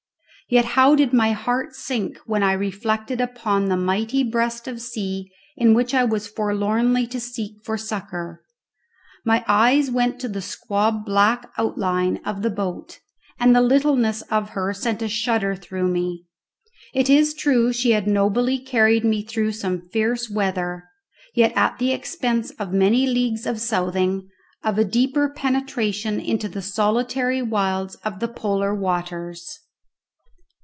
Yet 0.49 0.65
how 0.75 0.95
did 0.95 1.13
my 1.13 1.31
heart 1.31 1.75
sink 1.75 2.17
when 2.25 2.43
I 2.43 2.51
reflected 2.51 3.21
upon 3.21 3.69
the 3.69 3.77
mighty 3.77 4.21
breast 4.21 4.67
of 4.67 4.81
sea 4.81 5.31
in 5.55 5.73
which 5.73 5.93
I 5.93 6.03
was 6.03 6.27
forlornly 6.27 7.07
to 7.07 7.21
seek 7.21 7.63
for 7.63 7.77
succour! 7.77 8.43
My 9.25 9.45
eyes 9.47 9.89
went 9.89 10.19
to 10.19 10.27
the 10.27 10.41
squab 10.41 11.05
black 11.05 11.49
outline 11.57 12.19
of 12.25 12.41
the 12.41 12.49
boat, 12.49 12.99
and 13.39 13.55
the 13.55 13.61
littleness 13.61 14.23
of 14.23 14.49
her 14.49 14.73
sent 14.73 15.01
a 15.01 15.07
shudder 15.07 15.55
through 15.55 15.87
me. 15.87 16.25
It 16.93 17.09
is 17.09 17.33
true 17.33 17.71
she 17.71 17.91
had 17.91 18.05
nobly 18.05 18.59
carried 18.59 19.05
me 19.05 19.23
through 19.23 19.53
some 19.53 19.87
fierce 19.93 20.29
weather, 20.29 20.83
yet 21.33 21.53
at 21.55 21.79
the 21.79 21.93
expense 21.93 22.51
of 22.59 22.73
many 22.73 23.07
leagues 23.07 23.45
of 23.45 23.61
southing, 23.61 24.27
of 24.65 24.77
a 24.77 24.83
deeper 24.83 25.29
penetration 25.29 26.19
into 26.19 26.49
the 26.49 26.61
solitary 26.61 27.41
wilds 27.41 27.95
of 28.03 28.19
the 28.19 28.27
polar 28.27 28.75
waters. 28.75 29.59